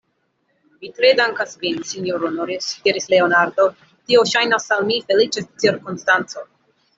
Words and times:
Mi 0.83 0.87
tre 0.99 1.09
dankas 1.17 1.51
vin, 1.63 1.77
sinjoro 1.89 2.31
Norris, 2.37 2.69
diris 2.87 3.07
Leonardo; 3.15 3.67
tio 3.93 4.25
ŝajnas 4.33 4.67
al 4.79 4.83
mi 4.89 4.99
feliĉa 5.13 5.45
cirkonstanco. 5.67 6.45